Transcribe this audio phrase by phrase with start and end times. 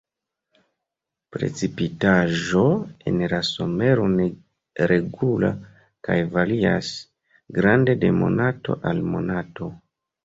[1.35, 2.63] Precipitaĵo
[3.11, 5.53] en la somero neregula
[6.09, 6.91] kaj varias
[7.61, 9.75] grande de monato al monato.